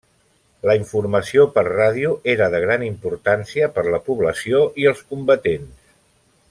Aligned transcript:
La 0.69 0.75
informació 0.77 1.43
per 1.57 1.63
ràdio 1.67 2.15
era 2.33 2.49
de 2.55 2.63
gran 2.65 2.87
importància 2.87 3.71
per 3.79 3.87
la 3.97 4.01
població 4.11 4.67
i 4.85 4.93
els 4.95 5.05
combatents. 5.13 5.75